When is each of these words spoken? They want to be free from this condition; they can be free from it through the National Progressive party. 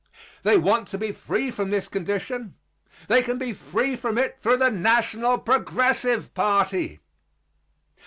They 0.41 0.57
want 0.57 0.87
to 0.87 0.97
be 0.97 1.11
free 1.11 1.51
from 1.51 1.69
this 1.69 1.87
condition; 1.87 2.55
they 3.07 3.21
can 3.21 3.37
be 3.37 3.53
free 3.53 3.95
from 3.95 4.17
it 4.17 4.39
through 4.41 4.57
the 4.57 4.71
National 4.71 5.37
Progressive 5.37 6.33
party. 6.33 6.99